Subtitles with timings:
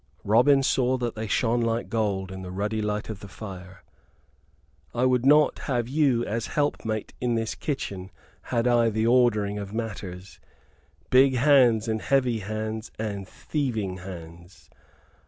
[0.23, 3.83] Robin saw that they shone like gold in the ruddy light of the fire.
[4.95, 8.09] "I would not have you as helpmate in this kitchen
[8.45, 10.39] had I the ordering of matters.
[11.11, 14.71] Big hands and heavy hands and thieving hands.